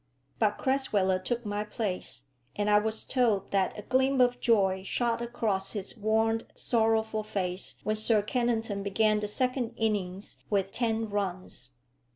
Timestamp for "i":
2.71-2.79